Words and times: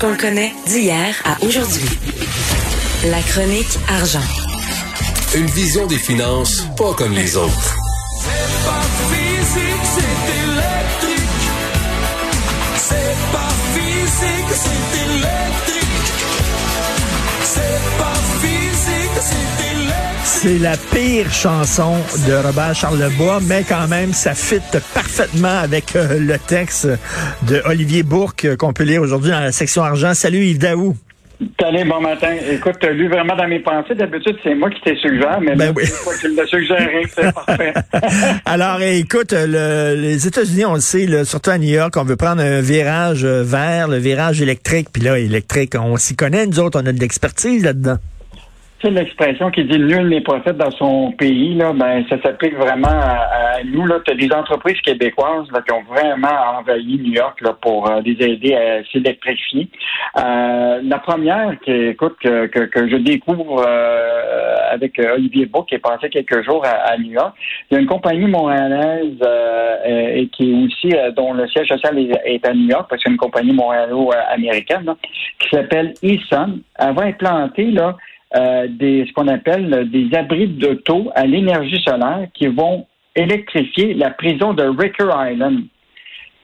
Qu'on 0.00 0.16
connaît 0.16 0.52
d'hier 0.68 1.12
à 1.24 1.44
aujourd'hui. 1.44 1.88
La 3.10 3.20
chronique 3.20 3.78
argent. 3.88 4.22
Une 5.34 5.46
vision 5.46 5.88
des 5.88 5.98
finances 5.98 6.62
pas 6.76 6.94
comme 6.94 7.12
les 7.14 7.36
autres. 7.36 7.76
C'est 8.20 8.64
pas 8.64 8.84
physique, 9.10 9.86
c'est 9.94 10.34
électrique. 10.44 11.30
C'est 12.76 13.16
pas 13.32 13.52
physique, 13.74 14.50
c'est 14.54 14.98
électrique. 15.04 15.87
C'est 20.40 20.58
la 20.58 20.76
pire 20.76 21.30
chanson 21.32 21.94
de 22.28 22.32
Robert 22.32 22.72
Charlebois, 22.74 23.40
mais 23.48 23.64
quand 23.68 23.88
même, 23.88 24.12
ça 24.12 24.34
fit 24.34 24.60
parfaitement 24.94 25.58
avec 25.58 25.96
euh, 25.96 26.18
le 26.20 26.38
texte 26.38 26.86
de 27.48 27.60
Olivier 27.64 28.04
Bourque 28.04 28.44
euh, 28.44 28.56
qu'on 28.56 28.72
peut 28.72 28.84
lire 28.84 29.02
aujourd'hui 29.02 29.32
dans 29.32 29.40
la 29.40 29.50
section 29.50 29.82
argent. 29.82 30.14
Salut 30.14 30.38
Yves 30.44 30.58
Daou. 30.58 30.96
Salut, 31.60 31.84
bon 31.88 32.00
matin. 32.00 32.34
Écoute, 32.52 32.74
tu 32.80 32.86
as 32.86 32.92
lu 32.92 33.08
vraiment 33.08 33.34
dans 33.36 33.48
mes 33.48 33.58
pensées. 33.58 33.94
D'habitude, 33.96 34.36
c'est 34.44 34.54
moi 34.54 34.70
qui 34.70 34.80
t'ai 34.80 34.96
suggéré, 34.96 35.36
mais 35.40 35.56
Ben 35.56 35.66
là, 35.66 35.72
oui. 35.76 35.84
toi 36.04 36.12
qui 36.20 36.34
l'as 36.34 36.46
suggéré. 36.46 37.02
C'est 37.12 37.32
parfait. 37.46 37.74
Alors, 38.44 38.80
eh, 38.80 38.98
écoute, 38.98 39.32
le- 39.32 39.94
les 40.00 40.26
États-Unis, 40.26 40.64
on 40.66 40.74
le 40.74 40.80
sait, 40.80 41.06
là, 41.06 41.24
surtout 41.24 41.50
à 41.50 41.58
New 41.58 41.68
York, 41.68 41.94
on 41.96 42.04
veut 42.04 42.16
prendre 42.16 42.42
un 42.42 42.60
virage 42.60 43.24
euh, 43.24 43.42
vert, 43.42 43.88
le 43.88 43.98
virage 43.98 44.40
électrique. 44.40 44.88
Puis 44.92 45.02
là, 45.02 45.18
électrique, 45.18 45.74
on 45.78 45.96
s'y 45.96 46.14
connaît, 46.14 46.46
nous 46.46 46.60
autres, 46.60 46.80
on 46.80 46.86
a 46.86 46.92
de 46.92 47.00
l'expertise 47.00 47.64
là-dedans. 47.64 47.96
Sais, 48.80 48.90
l'expression 48.90 49.50
qui 49.50 49.64
dit 49.64 49.76
nul 49.76 50.08
n'est 50.08 50.20
prophète 50.20 50.56
dans 50.56 50.70
son 50.70 51.10
pays, 51.10 51.54
là, 51.56 51.72
ben, 51.72 52.04
ça 52.08 52.22
s'applique 52.22 52.54
vraiment 52.54 52.86
à, 52.86 53.56
à 53.56 53.64
nous. 53.64 53.88
Tu 54.04 54.12
as 54.12 54.14
des 54.14 54.32
entreprises 54.32 54.80
québécoises 54.82 55.50
là, 55.52 55.62
qui 55.62 55.72
ont 55.72 55.82
vraiment 55.82 56.58
envahi 56.58 56.96
New 57.02 57.12
York 57.12 57.40
là, 57.40 57.56
pour 57.60 57.90
euh, 57.90 58.00
les 58.02 58.12
aider 58.24 58.54
à 58.54 58.84
s'électrifier. 58.92 59.68
Euh, 60.16 60.80
la 60.84 60.98
première, 61.00 61.58
qui, 61.64 61.72
écoute, 61.72 62.14
que, 62.22 62.46
que, 62.46 62.60
que 62.66 62.88
je 62.88 62.96
découvre 62.98 63.64
euh, 63.66 64.54
avec 64.70 64.96
euh, 65.00 65.16
Olivier 65.16 65.46
Beau, 65.46 65.64
qui 65.64 65.74
est 65.74 65.80
passé 65.80 66.08
quelques 66.08 66.44
jours 66.44 66.64
à, 66.64 66.92
à 66.92 66.96
New 66.98 67.10
York, 67.10 67.34
il 67.70 67.74
y 67.74 67.76
a 67.78 67.80
une 67.80 67.88
compagnie 67.88 68.28
montréalaise 68.28 69.18
euh, 69.26 69.76
euh, 69.86 70.16
et 70.18 70.28
qui 70.28 70.52
est 70.52 70.66
aussi 70.66 71.14
dont 71.16 71.32
le 71.32 71.48
siège 71.48 71.66
social 71.66 71.98
est, 71.98 72.12
est 72.24 72.46
à 72.46 72.54
New 72.54 72.68
York, 72.68 72.86
parce 72.88 73.02
que 73.02 73.08
c'est 73.08 73.10
une 73.10 73.18
compagnie 73.18 73.52
montréalo-américaine, 73.52 74.94
qui 75.40 75.48
s'appelle 75.48 75.94
eSun. 76.00 76.58
Elle 76.78 76.94
va 76.94 77.02
implanter 77.02 77.72
là, 77.72 77.96
euh, 78.36 78.66
des 78.68 79.06
ce 79.06 79.12
qu'on 79.12 79.28
appelle 79.28 79.72
euh, 79.72 79.84
des 79.84 80.14
abris 80.14 80.48
d'auto 80.48 81.10
à 81.14 81.24
l'énergie 81.24 81.82
solaire 81.82 82.26
qui 82.34 82.46
vont 82.46 82.86
électrifier 83.16 83.94
la 83.94 84.10
prison 84.10 84.52
de 84.52 84.64
Ricker 84.64 85.08
Island. 85.14 85.64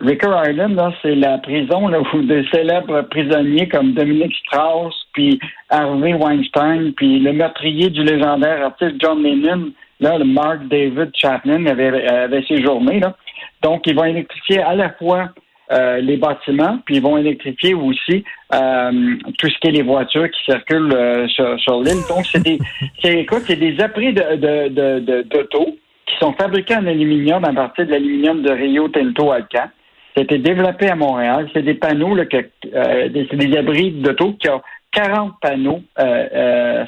Ricker 0.01 0.33
Island, 0.47 0.75
là, 0.75 0.93
c'est 1.03 1.15
la 1.15 1.39
prison 1.39 1.89
là, 1.89 2.01
où 2.01 2.23
de 2.23 2.45
célèbres 2.53 3.03
prisonniers 3.03 3.69
comme 3.69 3.93
Dominique 3.93 4.35
Strauss, 4.47 4.95
puis 5.13 5.39
Harvey 5.71 6.15
Weinstein, 6.15 6.93
puis 6.97 7.21
le 7.21 7.33
meurtrier 7.33 7.91
du 7.91 8.03
légendaire 8.03 8.65
artiste 8.65 8.97
John 9.01 9.23
Lennon, 9.23 9.71
là, 10.01 10.19
le 10.19 10.25
Mark 10.25 10.67
David 10.69 11.11
Chapman 11.15 11.67
avait, 11.67 12.07
avait 12.07 12.45
séjourné. 12.45 13.01
Là. 13.01 13.17
Donc, 13.63 13.87
ils 13.87 13.95
vont 13.95 14.05
électrifier 14.05 14.61
à 14.63 14.75
la 14.75 14.91
fois 14.91 15.29
euh, 15.73 15.99
les 16.01 16.19
bâtiments, 16.19 16.79
puis 16.85 16.97
ils 16.97 17.03
vont 17.03 17.17
électrifier 17.17 17.73
aussi 17.73 18.23
euh, 18.53 19.17
tout 19.39 19.49
ce 19.49 19.59
qui 19.61 19.69
est 19.69 19.71
les 19.71 19.83
voitures 19.83 20.31
qui 20.31 20.45
circulent 20.45 20.93
euh, 20.93 21.27
sur, 21.29 21.59
sur 21.59 21.81
l'île. 21.83 22.03
Donc, 22.07 22.27
c'est 22.27 22.43
des, 22.43 22.59
c'est, 23.03 23.21
écoute, 23.21 23.45
c'est 23.47 23.57
des 23.57 23.81
abris 23.81 24.13
de, 24.13 24.69
de, 24.69 25.23
d'auto 25.23 25.79
qui 26.07 26.17
sont 26.21 26.35
fabriqués 26.35 26.77
en 26.77 26.87
aluminium 26.87 27.43
à 27.47 27.53
partir 27.55 27.87
de 27.87 27.93
l'aluminium 27.93 28.43
de 28.43 28.51
Rio 28.51 28.89
Tinto 28.89 29.31
Alcan. 29.31 29.71
C'était 30.15 30.39
développé 30.39 30.91
à 30.91 30.97
Montréal. 30.97 31.49
C'est 31.55 31.63
des 31.63 31.75
panneaux, 31.75 32.15
là, 32.15 32.27
que, 32.27 32.47
c'est 32.63 33.37
des 33.37 33.57
abris 33.57 33.91
d'auto 33.91 34.35
qui 34.35 34.51
ont 34.51 34.61
40 34.93 35.33
panneaux 35.41 35.83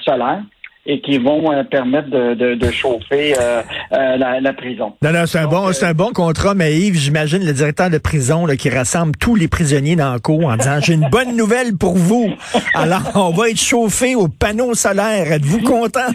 solaires 0.05 0.43
et 0.87 1.01
qui 1.01 1.19
vont 1.19 1.53
euh, 1.53 1.65
permettre 1.65 2.09
de, 2.09 2.35
de, 2.35 2.55
de 2.55 2.71
chauffer 2.71 3.35
euh, 3.39 3.63
euh, 3.93 4.17
la, 4.17 4.41
la 4.41 4.53
prison. 4.53 4.95
Non, 5.03 5.13
non, 5.13 5.27
c'est 5.27 5.39
un, 5.39 5.49
bon, 5.49 5.71
un 5.81 5.95
bon 5.95 6.13
contrat, 6.13 6.55
mais 6.55 6.75
Yves, 6.75 6.97
j'imagine 6.97 7.45
le 7.45 7.53
directeur 7.53 7.91
de 7.91 7.99
prison 7.99 8.47
là, 8.47 8.57
qui 8.57 8.71
rassemble 8.71 9.17
tous 9.17 9.35
les 9.35 9.49
prisonniers 9.49 9.97
dans 9.97 10.13
le 10.13 10.21
cour 10.21 10.47
en 10.47 10.57
disant 10.57 10.79
J'ai 10.81 10.95
une 10.95 11.09
bonne 11.11 11.37
nouvelle 11.37 11.77
pour 11.77 11.97
vous. 11.97 12.33
Alors, 12.75 13.03
on 13.17 13.31
va 13.31 13.51
être 13.51 13.61
chauffé 13.61 14.15
au 14.15 14.29
panneau 14.29 14.75
solaire. 14.75 15.33
Êtes-vous 15.33 15.61
content? 15.63 16.01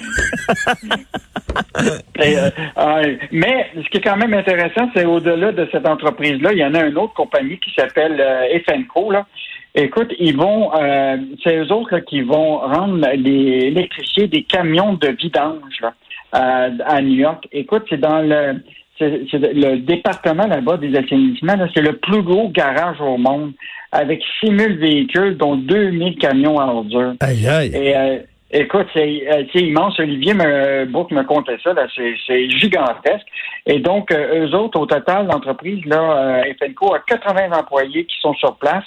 Euh, 2.22 3.16
mais 3.32 3.68
ce 3.76 3.90
qui 3.90 3.98
est 3.98 4.02
quand 4.02 4.16
même 4.16 4.34
intéressant, 4.34 4.90
c'est 4.96 5.04
au-delà 5.04 5.52
de 5.52 5.68
cette 5.72 5.86
entreprise-là, 5.86 6.54
il 6.54 6.60
y 6.60 6.64
en 6.64 6.74
a 6.76 6.86
une 6.86 6.98
autre 6.98 7.14
compagnie 7.14 7.60
qui 7.60 7.72
s'appelle 7.76 8.24
Efenco. 8.52 9.12
Là. 9.12 9.26
Écoute, 9.74 10.14
ils 10.20 10.36
vont, 10.36 10.72
euh, 10.76 11.18
c'est 11.44 11.58
eux 11.58 11.72
autres 11.72 11.96
là, 11.96 12.02
qui 12.02 12.22
vont 12.22 12.58
rendre 12.58 13.08
les 13.16 13.68
électrifier 13.68 14.28
des 14.28 14.44
camions 14.44 14.94
de 14.94 15.08
vidange 15.08 15.80
là, 15.82 15.94
à, 16.34 16.68
à 16.86 17.02
New 17.02 17.16
York. 17.16 17.48
Écoute, 17.54 17.84
c'est 17.90 18.00
dans 18.00 18.20
le, 18.20 18.62
c'est, 19.00 19.22
c'est 19.32 19.40
le 19.40 19.78
département 19.78 20.46
là-bas 20.46 20.78
des 20.78 20.96
assainissements. 20.98 21.56
Là, 21.56 21.68
c'est 21.74 21.82
le 21.82 21.94
plus 21.98 22.22
gros 22.22 22.50
garage 22.50 23.00
au 23.00 23.18
monde 23.18 23.54
avec 23.94 24.22
6000 24.42 24.78
véhicules, 24.78 25.38
dont 25.38 25.56
2000 25.56 26.18
camions 26.18 26.60
à 26.60 26.66
ordures. 26.66 27.14
Aïe, 27.22 27.48
aïe. 27.48 27.72
Et 27.74 27.96
euh, 27.96 28.20
écoute, 28.52 28.88
c'est 28.94 29.24
euh, 29.32 29.44
c'est 29.54 29.62
immense. 29.62 30.00
Olivier 30.00 30.34
me, 30.34 30.86
Bourque 30.86 31.12
me 31.12 31.24
contait 31.24 31.58
ça. 31.64 31.74
là, 31.74 31.88
C'est 31.96 32.14
c'est 32.28 32.50
gigantesque. 32.50 33.28
Et 33.66 33.80
donc, 33.80 34.12
euh, 34.12 34.46
eux 34.48 34.56
autres, 34.56 34.80
au 34.80 34.86
total, 34.86 35.28
l'entreprise, 35.28 35.84
là, 35.86 36.44
euh, 36.46 36.54
FNCO, 36.60 36.94
a 36.94 37.00
80 37.00 37.58
employés 37.58 38.06
qui 38.06 38.20
sont 38.20 38.34
sur 38.34 38.56
place 38.58 38.84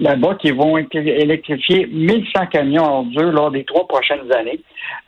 là-bas, 0.00 0.36
qui 0.40 0.50
vont 0.52 0.76
électri- 0.78 1.08
électrifier 1.08 1.86
1100 1.90 2.46
camions 2.46 2.84
à 2.84 2.90
ordures 2.90 3.32
lors 3.32 3.50
des 3.50 3.64
trois 3.64 3.86
prochaines 3.88 4.30
années. 4.32 4.60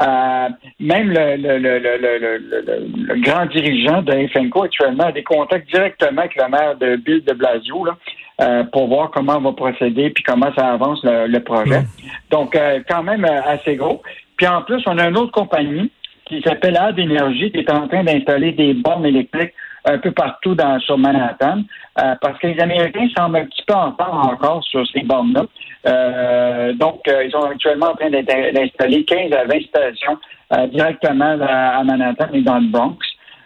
Euh, 0.03 0.49
même 0.81 1.11
le, 1.11 1.37
le, 1.37 1.59
le, 1.59 1.79
le, 1.79 1.99
le, 1.99 2.19
le- 2.19 2.61
le- 2.67 3.15
le 3.15 3.21
grand 3.21 3.47
dirigeant 3.47 4.03
de 4.03 4.13
FNCO 4.29 4.65
actuellement 4.65 5.05
a 5.05 5.13
des 5.13 5.23
contacts 5.23 5.69
directement 5.71 6.21
avec 6.23 6.35
le 6.37 6.49
maire 6.49 6.77
de 6.77 6.97
Bill 6.97 7.23
de 7.25 7.33
Blasio 7.35 7.85
là, 7.85 7.97
euh, 8.41 8.65
pour 8.65 8.89
voir 8.89 9.11
comment 9.11 9.37
on 9.37 9.41
va 9.43 9.53
procéder 9.53 10.11
puis 10.11 10.25
comment 10.25 10.53
ça 10.57 10.69
avance 10.73 11.03
le, 11.05 11.27
le 11.27 11.41
projet. 11.41 11.83
Donc, 12.31 12.57
euh, 12.57 12.81
quand 12.89 13.03
même 13.03 13.25
euh, 13.25 13.43
assez 13.45 13.77
gros. 13.77 14.03
Puis 14.37 14.47
en 14.47 14.63
plus, 14.63 14.83
on 14.87 14.99
a 14.99 15.09
une 15.09 15.17
autre 15.19 15.33
compagnie 15.33 15.91
qui 16.27 16.41
s'appelle 16.43 16.77
Ad 16.77 16.99
Énergie 16.99 17.51
qui 17.53 17.59
est 17.59 17.71
en 17.71 17.87
train 17.89 18.05
d'installer 18.05 18.53
des 18.53 18.73
bornes 18.75 19.05
électriques 19.07 19.53
un 19.85 19.99
peu 19.99 20.11
partout 20.13 20.55
dans, 20.55 20.79
sur 20.81 20.99
Manhattan, 20.99 21.63
euh, 21.99 22.15
parce 22.21 22.39
que 22.39 22.49
les 22.49 22.61
Américains 22.61 23.09
semblent 23.17 23.37
un 23.39 23.47
petit 23.47 23.63
peu 23.67 23.75
en 23.75 23.91
retard 23.91 24.15
encore 24.33 24.63
sur 24.65 24.87
ces 24.89 25.03
bornes-là. 25.03 25.45
Euh, 25.87 26.73
donc, 26.75 27.01
euh, 27.09 27.25
ils 27.25 27.31
sont 27.31 27.43
actuellement 27.43 27.87
en 27.93 27.95
train 27.95 28.11
d'insta- 28.11 28.53
d'installer 28.53 29.05
15 29.05 29.33
à 29.33 29.45
20 29.45 29.61
stations 29.67 30.19
euh, 30.53 30.67
directement 30.67 31.39
à, 31.41 31.79
à 31.79 31.85
Manhattan 31.85 32.27
et 32.33 32.43
dans 32.43 32.59
le 32.59 32.69
Bronx. 32.69 32.99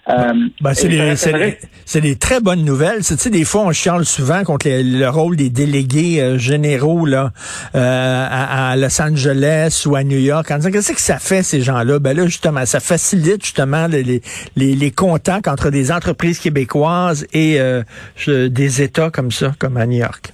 Euh, 0.07 0.33
Ben, 0.61 0.75
c'est 0.75 0.89
des, 0.89 0.99
des- 0.99 1.59
c'est 1.87 2.01
des 2.03 2.17
très 2.17 2.41
bonnes 2.41 2.63
nouvelles. 2.63 2.99
Tu 2.99 3.15
sais, 3.17 3.31
des 3.31 3.45
fois, 3.45 3.63
on 3.63 3.73
chiale 3.73 4.05
souvent 4.05 4.43
contre 4.45 4.69
les- 4.69 4.83
le 4.83 5.09
rôle 5.09 5.35
des 5.37 5.49
délégués 5.49 6.21
euh, 6.21 6.37
généraux 6.37 7.07
là, 7.07 7.31
euh, 7.75 8.27
à, 8.31 8.71
à 8.73 8.77
Los 8.77 9.01
Angeles 9.01 9.85
ou 9.87 9.97
à 9.97 10.05
New 10.05 10.19
York 10.19 10.51
en 10.51 10.57
disant 10.57 10.71
qu'est-ce 10.71 10.93
que 10.93 11.01
ça 11.01 11.19
fait, 11.19 11.43
ces 11.43 11.63
gens-là? 11.63 11.99
Ben 12.01 12.15
là, 12.15 12.27
justement, 12.27 12.67
ça 12.67 12.81
facilite 12.81 13.43
justement 13.45 13.87
les, 13.87 14.03
les, 14.03 14.21
les, 14.57 14.91
contacts 14.91 15.49
entre 15.49 15.71
des 15.71 15.91
entreprises 15.91 16.39
québécoises 16.39 17.27
et 17.33 17.59
euh, 17.59 17.83
des 18.27 18.83
États 18.83 19.09
comme 19.09 19.31
ça, 19.31 19.53
comme 19.59 19.79
à 19.79 19.87
New 19.87 19.99
York. 20.01 20.33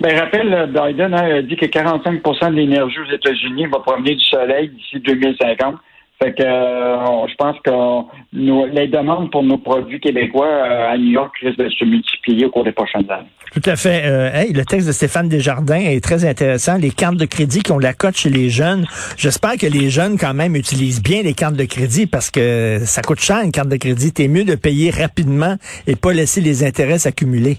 Ben, 0.00 0.18
rappelle, 0.18 0.70
Biden 0.72 1.12
hein, 1.14 1.36
a 1.38 1.42
dit 1.42 1.54
que 1.56 1.66
45% 1.66 2.50
de 2.50 2.56
l'énergie 2.56 2.96
aux 2.98 3.14
États-Unis 3.14 3.66
va 3.66 3.78
provenir 3.80 4.16
du 4.16 4.24
soleil 4.24 4.70
d'ici 4.70 5.00
2050. 5.04 5.76
Fait 6.22 6.34
que 6.34 6.42
euh, 6.44 7.26
je 7.26 7.34
pense 7.34 7.56
que 7.64 7.72
les 8.70 8.86
demandes 8.86 9.32
pour 9.32 9.42
nos 9.42 9.58
produits 9.58 9.98
québécois 9.98 10.46
euh, 10.46 10.92
à 10.92 10.96
New 10.96 11.10
York 11.10 11.34
risquent 11.40 11.58
de 11.58 11.68
se 11.68 11.84
multiplier 11.84 12.46
au 12.46 12.50
cours 12.50 12.62
des 12.62 12.70
prochaines 12.70 13.10
années. 13.10 13.26
Tout 13.52 13.62
à 13.68 13.74
fait. 13.74 14.02
Euh, 14.04 14.44
le 14.54 14.64
texte 14.64 14.86
de 14.86 14.92
Stéphane 14.92 15.28
Desjardins 15.28 15.80
est 15.80 16.02
très 16.02 16.24
intéressant. 16.24 16.78
Les 16.78 16.90
cartes 16.90 17.16
de 17.16 17.24
crédit 17.24 17.62
qui 17.62 17.72
ont 17.72 17.78
la 17.78 17.92
cote 17.92 18.16
chez 18.16 18.30
les 18.30 18.50
jeunes. 18.50 18.86
J'espère 19.16 19.56
que 19.56 19.66
les 19.66 19.90
jeunes, 19.90 20.16
quand 20.16 20.32
même, 20.32 20.54
utilisent 20.54 21.02
bien 21.02 21.22
les 21.22 21.34
cartes 21.34 21.56
de 21.56 21.64
crédit 21.64 22.06
parce 22.06 22.30
que 22.30 22.78
ça 22.84 23.02
coûte 23.02 23.20
cher, 23.20 23.40
une 23.44 23.50
carte 23.50 23.68
de 23.68 23.76
crédit. 23.76 24.12
T'es 24.12 24.28
mieux 24.28 24.44
de 24.44 24.54
payer 24.54 24.90
rapidement 24.90 25.56
et 25.88 25.96
pas 25.96 26.12
laisser 26.12 26.40
les 26.40 26.62
intérêts 26.62 27.00
s'accumuler. 27.00 27.58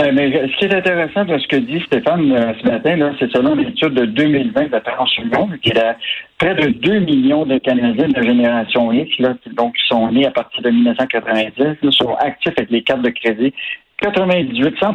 Euh, 0.00 0.10
mais 0.12 0.30
ce 0.30 0.56
qui 0.58 0.64
est 0.66 0.74
intéressant 0.74 1.24
de 1.24 1.38
ce 1.38 1.46
que 1.48 1.56
dit 1.56 1.80
Stéphane 1.86 2.30
euh, 2.32 2.52
ce 2.60 2.70
matin, 2.70 2.96
là, 2.96 3.12
c'est 3.18 3.30
selon 3.32 3.54
l'étude 3.54 3.94
de 3.94 4.04
2020 4.04 4.66
de 4.66 4.72
la 4.72 4.80
Transunion, 4.80 5.48
qui 5.62 5.70
est 5.70 5.78
à 5.78 5.96
près 6.38 6.54
de 6.54 6.68
2 6.68 6.98
millions 7.00 7.46
de 7.46 7.56
Canadiens 7.58 8.08
de 8.08 8.22
génération 8.22 8.92
X, 8.92 9.18
là, 9.18 9.34
qui, 9.42 9.50
donc 9.50 9.74
sont 9.88 10.10
nés 10.10 10.26
à 10.26 10.30
partir 10.32 10.60
de 10.62 10.70
1990, 10.70 11.58
là, 11.58 11.90
sont 11.92 12.14
actifs 12.16 12.52
avec 12.58 12.70
les 12.70 12.82
cartes 12.82 13.02
de 13.02 13.10
crédit. 13.10 13.54
98, 14.02 14.74
100 14.78 14.94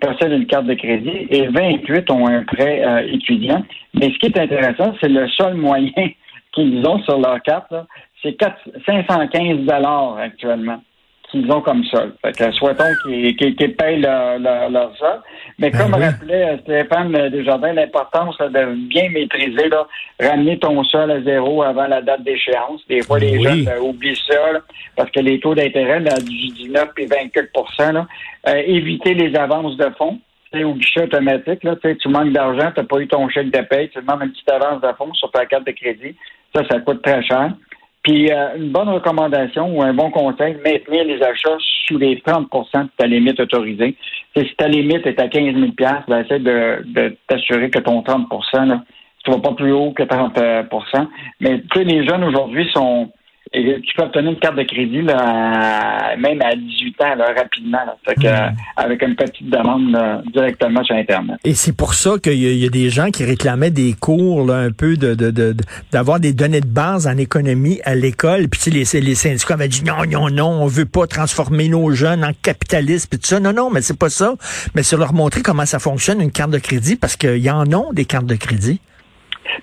possèdent 0.00 0.32
une 0.32 0.46
carte 0.46 0.66
de 0.66 0.74
crédit 0.74 1.26
et 1.30 1.48
28 1.48 2.10
ont 2.10 2.26
un 2.28 2.44
prêt 2.44 2.82
euh, 2.84 3.12
étudiant. 3.12 3.64
Mais 3.94 4.12
ce 4.12 4.18
qui 4.18 4.26
est 4.26 4.38
intéressant, 4.38 4.94
c'est 5.00 5.08
le 5.08 5.28
seul 5.30 5.54
moyen 5.54 5.90
qu'ils 6.52 6.86
ont 6.86 7.00
sur 7.02 7.18
leur 7.18 7.40
carte, 7.42 7.74
c'est 8.22 8.34
quatre- 8.34 8.68
515 8.86 9.60
dollars 9.66 10.18
actuellement 10.18 10.82
qu'ils 11.30 11.50
ont 11.52 11.60
comme 11.60 11.84
sol. 11.84 12.14
Fait 12.24 12.32
que 12.32 12.50
souhaitons 12.52 12.84
qu'ils 13.04 13.76
payent 13.76 14.00
leur, 14.00 14.38
leur, 14.38 14.70
leur 14.70 14.96
sol. 14.96 15.20
Mais 15.58 15.70
Ben 15.70 15.78
comme 15.78 15.94
oui. 15.94 16.04
rappelait 16.06 16.58
Stéphane 16.62 17.12
Desjardins, 17.30 17.72
l'importance 17.72 18.38
là, 18.40 18.48
de 18.48 18.74
bien 18.88 19.08
maîtriser, 19.10 19.68
là, 19.68 19.86
ramener 20.20 20.58
ton 20.58 20.82
sol 20.84 21.10
à 21.10 21.20
zéro 21.22 21.62
avant 21.62 21.86
la 21.86 22.02
date 22.02 22.22
d'échéance. 22.22 22.80
Des 22.88 23.02
fois, 23.02 23.18
les 23.18 23.36
Oui. 23.38 23.42
jeunes 23.44 23.68
euh, 23.68 23.80
oublient 23.80 24.20
ça 24.28 24.52
là, 24.52 24.60
parce 24.96 25.10
que 25.10 25.20
les 25.20 25.38
taux 25.40 25.54
d'intérêt, 25.54 26.00
là, 26.00 26.14
du 26.18 26.48
19 26.48 26.88
et 26.98 27.06
24 27.06 27.92
là, 27.92 28.06
euh, 28.48 28.54
éviter 28.66 29.14
les 29.14 29.36
avances 29.36 29.76
de 29.76 29.88
fonds. 29.98 30.18
Au 30.52 30.74
guichet 30.74 31.02
automatique, 31.04 31.62
là, 31.62 31.76
tu 31.76 32.08
manques 32.08 32.32
d'argent, 32.32 32.72
tu 32.74 32.80
n'as 32.80 32.86
pas 32.86 32.98
eu 32.98 33.06
ton 33.06 33.28
chèque 33.28 33.52
de 33.52 33.60
paye, 33.60 33.88
tu 33.90 34.00
demandes 34.00 34.22
une 34.22 34.32
petite 34.32 34.50
avance 34.50 34.80
de 34.80 34.88
fonds 34.98 35.14
sur 35.14 35.30
ta 35.30 35.46
carte 35.46 35.64
de 35.64 35.70
crédit. 35.70 36.16
Ça, 36.52 36.62
ça 36.68 36.80
coûte 36.80 37.02
très 37.02 37.22
cher. 37.22 37.52
Puis 38.02 38.32
euh, 38.32 38.56
une 38.56 38.70
bonne 38.70 38.88
recommandation 38.88 39.76
ou 39.76 39.82
un 39.82 39.92
bon 39.92 40.10
conseil, 40.10 40.56
maintenir 40.64 41.04
les 41.04 41.22
achats 41.22 41.58
sous 41.86 41.98
les 41.98 42.16
30% 42.16 42.84
de 42.84 42.88
ta 42.96 43.06
limite 43.06 43.40
autorisée. 43.40 43.96
Si 44.36 44.54
ta 44.56 44.68
limite 44.68 45.06
est 45.06 45.20
à 45.20 45.28
15 45.28 45.54
000 45.54 45.66
ben, 46.08 46.24
essaie 46.24 46.38
de, 46.38 46.82
de 46.86 47.16
t'assurer 47.26 47.68
que 47.68 47.80
ton 47.80 48.02
30 48.02 48.26
là, 48.54 48.82
tu 49.24 49.30
vas 49.30 49.38
pas 49.38 49.52
plus 49.52 49.72
haut 49.72 49.92
que 49.92 50.02
30% 50.02 51.08
Mais 51.40 51.60
tu 51.60 51.78
sais, 51.78 51.84
les 51.84 52.06
jeunes 52.06 52.24
aujourd'hui 52.24 52.70
sont 52.72 53.10
et 53.52 53.80
tu 53.82 53.94
peux 53.96 54.02
obtenir 54.04 54.30
une 54.30 54.38
carte 54.38 54.56
de 54.56 54.62
crédit 54.62 55.02
là, 55.02 55.16
à- 55.18 56.16
même 56.16 56.40
à 56.42 56.54
18 56.54 57.00
ans 57.02 57.14
là, 57.16 57.26
rapidement. 57.36 57.78
Là. 57.84 57.96
Fait 58.06 58.14
que, 58.14 58.26
euh, 58.26 58.48
avec 58.76 59.02
une 59.02 59.16
petite 59.16 59.50
demande 59.50 59.90
là, 59.90 60.22
directement 60.32 60.84
sur 60.84 60.94
Internet. 60.94 61.36
Et 61.44 61.54
c'est 61.54 61.76
pour 61.76 61.94
ça 61.94 62.12
qu'il 62.22 62.34
y, 62.34 62.58
y 62.58 62.66
a 62.66 62.68
des 62.70 62.90
gens 62.90 63.10
qui 63.10 63.24
réclamaient 63.24 63.70
des 63.70 63.94
cours, 63.94 64.46
là, 64.46 64.58
un 64.58 64.70
peu 64.70 64.96
de, 64.96 65.14
de, 65.14 65.30
de- 65.30 65.52
de- 65.52 65.64
d'avoir 65.90 66.20
des 66.20 66.32
données 66.32 66.60
de 66.60 66.66
base 66.68 67.06
en 67.08 67.16
économie 67.16 67.80
à 67.84 67.94
l'école. 67.94 68.48
Puis 68.48 68.60
tu 68.70 68.84
sais, 68.84 69.00
les, 69.00 69.06
les 69.06 69.14
syndicats 69.14 69.54
avaient 69.54 69.68
dit 69.68 69.82
non, 69.84 70.04
non, 70.08 70.30
non, 70.30 70.62
on 70.62 70.66
veut 70.66 70.86
pas 70.86 71.06
transformer 71.06 71.68
nos 71.68 71.90
jeunes 71.92 72.24
en 72.24 72.30
capitalistes. 72.42 73.08
Puis 73.10 73.18
tout 73.18 73.26
ça, 73.26 73.40
non, 73.40 73.52
non, 73.52 73.70
mais 73.70 73.80
c'est 73.82 73.98
pas 73.98 74.10
ça. 74.10 74.34
Mais 74.74 74.82
c'est 74.82 74.96
leur 74.96 75.12
montrer 75.12 75.42
comment 75.42 75.66
ça 75.66 75.78
fonctionne 75.78 76.20
une 76.20 76.30
carte 76.32 76.50
de 76.50 76.58
crédit, 76.58 76.94
parce 76.96 77.16
qu'il 77.16 77.38
y 77.38 77.50
en 77.50 77.64
a 77.72 77.92
des 77.92 78.04
cartes 78.04 78.26
de 78.26 78.36
crédit. 78.36 78.80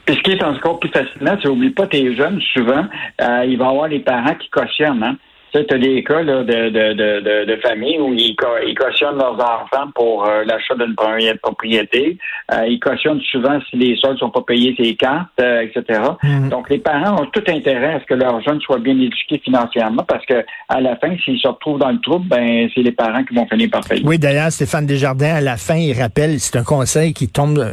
Puis 0.06 0.16
ce 0.16 0.22
qui 0.22 0.32
est 0.32 0.44
encore 0.44 0.80
plus 0.80 0.90
fascinant, 0.90 1.38
tu 1.38 1.48
n'oublies 1.48 1.72
pas 1.72 1.88
tes 1.88 2.16
jeunes, 2.16 2.42
souvent, 2.54 2.86
euh, 3.22 3.46
il 3.46 3.58
va 3.58 3.66
y 3.66 3.70
avoir 3.70 3.88
les 3.88 4.00
parents 4.00 4.36
qui 4.36 4.50
cautionnent. 4.50 5.04
Hein? 5.04 5.18
Tu 5.54 5.60
as 5.60 5.78
des 5.78 6.04
cas 6.04 6.22
là, 6.22 6.44
de, 6.44 6.70
de, 6.70 6.94
de, 6.94 7.20
de, 7.22 7.46
de 7.46 7.56
famille 7.62 7.98
où 8.00 8.14
ils, 8.14 8.36
ils 8.68 8.76
cautionnent 8.76 9.18
leurs 9.18 9.36
enfants 9.36 9.90
pour 9.96 10.26
euh, 10.26 10.44
l'achat 10.46 10.76
d'une 10.76 10.96
première 10.96 11.38
propriété. 11.40 12.18
Euh, 12.52 12.66
ils 12.68 12.80
cautionnent 12.80 13.22
souvent 13.32 13.60
si 13.70 13.78
les 13.78 13.96
soldes 13.98 14.20
sont 14.20 14.30
pas 14.30 14.42
payés 14.42 14.76
ses 14.78 14.96
cartes, 14.96 15.30
euh, 15.40 15.62
etc. 15.62 16.02
Mhm. 16.24 16.50
Donc, 16.50 16.70
les 16.70 16.80
parents 16.80 17.22
ont 17.22 17.26
tout 17.28 17.44
intérêt 17.48 17.96
à 17.96 18.00
ce 18.00 18.06
que 18.06 18.14
leurs 18.14 18.42
jeunes 18.42 18.62
soient 18.62 18.80
bien 18.80 18.94
éduqués 18.94 19.40
financièrement 19.44 20.04
parce 20.04 20.26
que 20.26 20.46
à 20.70 20.82
la 20.82 20.96
fin, 20.98 21.16
s'ils 21.24 21.40
se 21.40 21.48
retrouvent 21.48 21.80
dans 21.80 21.92
le 21.92 22.00
trouble, 22.02 22.28
ben 22.28 22.70
c'est 22.74 22.82
les 22.82 22.92
parents 22.92 23.24
qui 23.24 23.34
vont 23.34 23.48
finir 23.48 23.70
par 23.72 23.82
payer. 23.82 24.04
Oui, 24.06 24.20
d'ailleurs, 24.20 24.52
Stéphane 24.52 24.86
Desjardins, 24.86 25.36
à 25.36 25.42
la 25.42 25.58
fin, 25.58 25.76
il 25.76 26.00
rappelle, 26.00 26.40
c'est 26.40 26.58
un 26.58 26.64
conseil 26.64 27.14
qui 27.14 27.30
tombe, 27.30 27.64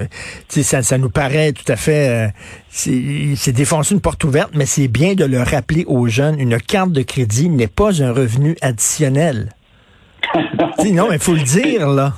ça, 0.49 0.83
ça 0.83 0.99
nous 0.99 1.11
paraît 1.11 1.53
tout 1.53 1.71
à 1.71 1.77
fait, 1.77 2.09
euh, 2.09 2.29
c'est 2.75 3.53
défoncer 3.53 3.95
une 3.95 4.01
porte 4.01 4.25
ouverte, 4.25 4.51
mais 4.55 4.67
c'est 4.67 4.89
bien 4.89 5.15
de 5.15 5.25
le 5.25 5.39
rappeler 5.39 5.85
aux 5.87 6.09
jeunes, 6.09 6.41
une 6.41 6.59
carte 6.59 6.91
de 6.91 7.03
crédit 7.03 7.49
n'est 7.49 7.69
pas 7.69 8.03
un 8.03 8.13
revenu 8.13 8.57
additionnel. 8.61 9.51
Non, 10.93 11.07
mais 11.09 11.17
il 11.17 11.23
faut 11.23 11.35
le 11.35 11.43
dire, 11.43 11.89
là. 11.89 12.13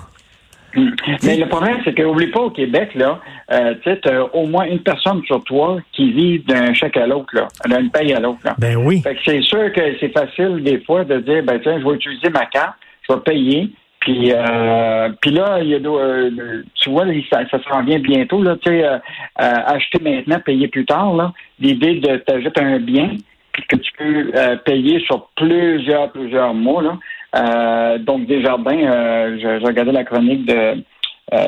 Mais 1.22 1.36
le 1.36 1.48
problème, 1.48 1.78
c'est 1.84 1.94
qu'oublie 1.94 2.26
pas 2.28 2.40
au 2.40 2.50
Québec, 2.50 2.90
là, 2.94 3.20
euh, 3.52 3.74
tu 3.82 3.90
t'as 4.00 4.22
au 4.22 4.46
moins 4.46 4.64
une 4.64 4.80
personne 4.80 5.22
sur 5.24 5.42
toi 5.44 5.78
qui 5.92 6.12
vit 6.12 6.40
d'un 6.40 6.74
chèque 6.74 6.96
à 6.96 7.06
l'autre, 7.06 7.34
là, 7.34 7.48
d'une 7.66 7.90
paye 7.90 8.12
à 8.12 8.20
l'autre. 8.20 8.40
Ben 8.58 8.76
oui. 8.76 9.02
Fait 9.02 9.14
que 9.14 9.20
c'est 9.24 9.42
sûr 9.42 9.72
que 9.72 9.80
c'est 10.00 10.12
facile 10.12 10.62
des 10.62 10.80
fois 10.80 11.04
de 11.04 11.18
dire, 11.20 11.42
ben 11.44 11.60
tiens, 11.62 11.78
je 11.78 11.84
vais 11.86 11.94
utiliser 11.94 12.28
ma 12.30 12.46
carte, 12.46 12.74
je 13.08 13.14
vais 13.14 13.20
payer. 13.20 13.70
Puis, 14.06 14.30
euh, 14.30 15.08
là, 15.24 15.58
il 15.60 15.68
y 15.68 15.74
a, 15.74 15.78
euh, 15.78 16.62
tu 16.74 16.90
vois, 16.90 17.06
ça, 17.28 17.40
ça 17.50 17.58
s'en 17.68 17.82
vient 17.82 17.98
bientôt, 17.98 18.40
là, 18.40 18.54
tu 18.62 18.70
sais, 18.70 18.84
euh, 18.84 18.98
euh, 19.40 19.54
acheter 19.66 19.98
maintenant, 20.00 20.38
payer 20.38 20.68
plus 20.68 20.86
tard, 20.86 21.12
là. 21.16 21.32
L'idée 21.58 21.98
de 21.98 22.18
t'ajouter 22.18 22.60
un 22.60 22.78
bien, 22.78 23.16
que 23.68 23.74
tu 23.74 23.92
peux 23.98 24.30
euh, 24.32 24.54
payer 24.58 25.00
sur 25.00 25.28
plusieurs, 25.34 26.12
plusieurs 26.12 26.54
mois, 26.54 26.82
là. 26.82 26.98
Euh, 27.34 27.98
donc, 27.98 28.26
Desjardins, 28.28 28.78
je, 29.38 29.58
je 29.60 29.66
regardais 29.66 29.90
la 29.90 30.04
chronique 30.04 30.46
de, 30.46 30.84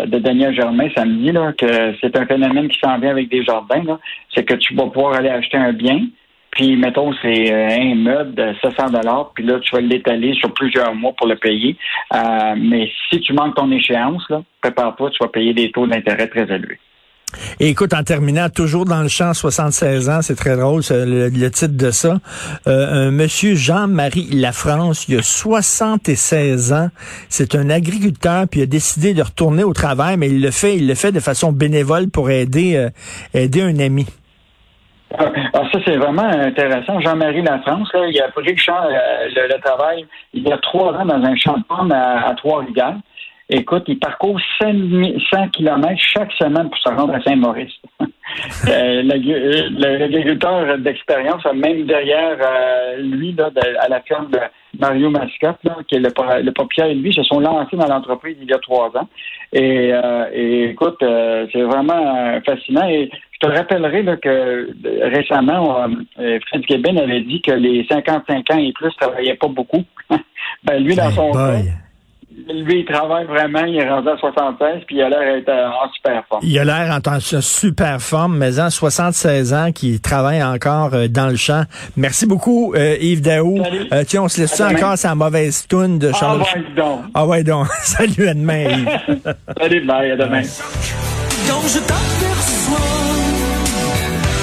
de 0.07 0.19
Daniel 0.19 0.53
Germain 0.53 0.89
samedi, 0.97 1.31
là, 1.31 1.53
que 1.53 1.95
c'est 2.01 2.17
un 2.17 2.27
phénomène 2.27 2.67
qui 2.67 2.81
s'en 2.81 2.99
vient 2.99 3.11
avec 3.11 3.29
Desjardins, 3.29 3.85
là. 3.85 4.01
C'est 4.35 4.43
que 4.43 4.55
tu 4.55 4.75
vas 4.75 4.87
pouvoir 4.89 5.15
aller 5.15 5.29
acheter 5.29 5.59
un 5.59 5.73
bien, 5.73 6.01
puis, 6.59 6.77
mettons, 6.77 7.13
c'est 7.23 7.53
euh, 7.53 7.69
un 7.69 7.95
meuble 7.95 8.35
de 8.35 8.53
700 8.61 8.91
dollars, 8.91 9.31
puis 9.33 9.45
là, 9.45 9.61
tu 9.61 9.73
vas 9.73 9.81
l'étaler 9.81 10.35
sur 10.35 10.53
plusieurs 10.53 10.93
mois 10.93 11.13
pour 11.17 11.29
le 11.29 11.37
payer. 11.37 11.77
Euh, 12.13 12.19
mais 12.59 12.91
si 13.09 13.21
tu 13.21 13.33
manques 13.33 13.55
ton 13.55 13.71
échéance, 13.71 14.25
là, 14.29 14.43
prépare-toi, 14.61 15.11
tu 15.11 15.19
vas 15.23 15.29
payer 15.29 15.55
des 15.55 15.71
taux 15.71 15.87
d'intérêt 15.87 16.27
très 16.27 16.53
élevés. 16.53 16.81
Et 17.61 17.69
écoute, 17.69 17.95
en 17.95 18.03
terminant, 18.03 18.49
toujours 18.49 18.87
dans 18.87 19.03
le 19.03 19.09
champ, 19.09 19.35
76 19.35 20.11
ans, 20.11 20.21
c'est 20.21 20.35
très 20.35 20.57
drôle, 20.57 20.83
le, 20.91 21.29
le 21.29 21.51
titre 21.53 21.77
de 21.77 21.93
ça. 21.93 22.19
Euh, 22.67 23.07
un 23.07 23.11
monsieur 23.13 23.55
Jean-Marie 23.55 24.29
Lafrance, 24.33 25.07
il 25.07 25.17
a 25.17 25.23
76 25.23 26.73
ans, 26.73 26.89
c'est 27.29 27.55
un 27.55 27.71
agriculteur, 27.71 28.49
puis 28.49 28.61
il 28.61 28.63
a 28.65 28.67
décidé 28.67 29.15
de 29.15 29.23
retourner 29.23 29.63
au 29.63 29.75
travail, 29.75 30.17
mais 30.17 30.27
il 30.27 30.43
le 30.43 30.51
fait, 30.51 30.77
il 30.77 30.89
le 30.89 30.97
fait 30.97 31.13
de 31.13 31.21
façon 31.21 31.53
bénévole 31.53 32.09
pour 32.09 32.31
aider, 32.31 32.75
euh, 32.75 32.91
aider 33.33 33.63
un 33.63 33.79
ami. 33.79 34.07
Ah, 35.17 35.31
Alors 35.55 35.71
ça, 35.73 35.81
c'est 35.87 35.97
vraiment 35.97 36.23
intéressant. 36.23 37.01
Jean-Marie 37.01 37.43
Lafrance, 37.43 37.93
là, 37.95 38.07
il 38.09 38.21
a 38.21 38.29
pris 38.29 38.45
le, 38.45 38.57
champ, 38.57 38.83
euh, 38.85 39.29
le, 39.35 39.55
le 39.55 39.61
travail 39.61 40.07
il 40.35 40.47
y 40.47 40.53
a 40.53 40.59
trois 40.59 40.93
ans 40.93 41.07
dans 41.07 41.23
un 41.23 41.37
champ 41.37 41.57
de 41.57 41.93
à 41.93 42.35
Trois-Rivières. 42.37 42.99
Écoute, 43.51 43.85
il 43.87 43.99
parcourt 43.99 44.39
100 44.61 45.49
km 45.53 45.95
chaque 45.97 46.33
semaine 46.33 46.69
pour 46.69 46.79
se 46.79 46.89
rendre 46.91 47.15
à 47.15 47.23
Saint-Maurice. 47.23 47.73
Euh, 48.69 49.03
euh, 49.03 49.69
L'agriculteur 49.79 50.79
d'expérience, 50.79 51.45
même 51.55 51.87
derrière 51.87 52.37
euh, 52.41 52.97
lui, 52.99 53.33
là, 53.33 53.51
de- 53.51 53.77
à 53.81 53.89
la 53.89 54.01
ferme 54.03 54.31
de 54.31 54.39
Mario 54.79 55.11
Mascotte, 55.11 55.59
là, 55.65 55.77
qui 55.89 55.97
est 55.97 56.01
le, 56.01 56.11
propriétaire 56.53 56.91
et 56.91 56.95
lui, 56.95 57.13
se 57.13 57.23
sont 57.23 57.41
lancés 57.41 57.77
dans 57.77 57.87
l'entreprise 57.87 58.37
il 58.41 58.49
y 58.49 58.53
a 58.53 58.59
trois 58.59 58.89
ans. 58.97 59.09
Et, 59.53 59.91
euh, 59.93 60.27
et 60.33 60.65
écoute, 60.71 61.03
euh, 61.03 61.47
c'est 61.53 61.63
vraiment 61.63 62.17
euh, 62.17 62.41
fascinant. 62.45 62.89
Et 62.89 63.11
je 63.33 63.47
te 63.49 63.53
rappellerai 63.53 64.03
là, 64.03 64.17
que 64.17 64.29
euh, 64.29 64.75
récemment, 65.15 65.87
euh, 66.19 66.39
Fred 66.49 66.63
Gabin 66.67 66.97
avait 66.97 67.21
dit 67.23 67.41
que 67.41 67.53
les 67.53 67.87
55 67.89 68.51
ans 68.53 68.59
et 68.59 68.73
plus 68.73 68.87
ne 68.87 68.91
travaillaient 69.07 69.35
pas 69.37 69.49
beaucoup. 69.49 69.83
ben, 70.65 70.83
lui, 70.83 70.95
dans 70.95 71.09
Hey 71.09 71.15
son 71.15 71.31
boy. 71.31 71.73
Lui, 72.49 72.81
il 72.81 72.85
travaille 72.85 73.25
vraiment, 73.27 73.65
il 73.65 73.77
est 73.77 73.89
rendu 73.89 74.09
à 74.09 74.17
76, 74.19 74.83
puis 74.87 74.97
il 74.97 75.03
a 75.03 75.09
l'air 75.09 75.35
d'être 75.37 75.49
euh, 75.49 75.69
en 75.69 75.91
super 75.93 76.25
forme. 76.29 76.41
Il 76.45 76.59
a 76.59 76.65
l'air 76.65 76.95
en 76.95 77.01
tant- 77.01 77.19
super 77.21 78.01
forme, 78.01 78.37
mais 78.39 78.59
en 78.61 78.71
76 78.71 79.53
ans, 79.55 79.73
qui 79.73 80.01
travaille 80.01 80.43
encore 80.43 80.91
euh, 80.95 81.09
dans 81.09 81.29
le 81.29 81.37
champ. 81.37 81.63
Merci 81.97 82.27
beaucoup, 82.27 82.75
euh, 82.75 82.97
Yves 83.01 83.23
Daou. 83.23 83.63
Salut. 83.65 83.87
Euh, 83.93 84.05
tiens, 84.07 84.23
on 84.23 84.29
se 84.29 84.41
laisse 84.41 84.53
ça 84.55 84.69
encore 84.69 84.97
sa 84.97 85.15
mauvaise 85.15 85.67
toune 85.67 85.99
de 85.99 86.11
Ah, 86.15 86.17
Charles. 86.19 86.41
ouais, 86.43 86.65
donc. 86.77 87.01
Ah 87.15 87.27
ouais, 87.27 87.43
donc. 87.45 87.67
Salut, 87.83 88.29
à 88.29 88.35
demain, 88.35 88.65
Yves. 88.71 88.89
Salut, 89.61 89.87
bye, 89.87 90.11
à 90.13 90.17
demain. 90.17 90.43
Quand 91.49 91.67
je 91.67 91.79
t'aperçois, 91.81 92.79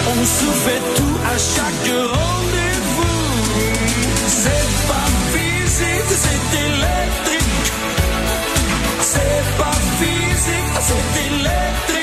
on 0.08 0.24
se 0.26 0.46
fait 0.66 0.82
tout 0.96 1.20
à 1.24 1.38
chaque 1.38 1.92
rendez-vous. 1.92 2.65
Électrique. 10.86 10.94
C'est 10.94 10.94
pas 10.94 11.12
physique, 11.14 11.16
c'est 11.16 11.26
électrique. 11.26 11.95